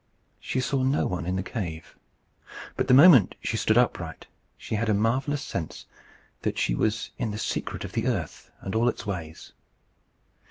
She 0.39 0.59
saw 0.59 0.81
no 0.81 1.05
one 1.05 1.27
in 1.27 1.35
the 1.35 1.43
cave. 1.43 1.95
But 2.75 2.87
the 2.87 2.93
moment 2.95 3.35
she 3.39 3.55
stood 3.55 3.77
upright 3.77 4.25
she 4.57 4.73
had 4.73 4.89
a 4.89 4.95
marvellous 4.95 5.43
sense 5.43 5.85
that 6.41 6.57
she 6.57 6.73
was 6.73 7.11
in 7.19 7.29
the 7.29 7.37
secret 7.37 7.85
of 7.85 7.91
the 7.91 8.07
earth 8.07 8.49
and 8.61 8.73
all 8.73 8.89
its 8.89 9.05
ways. 9.05 9.53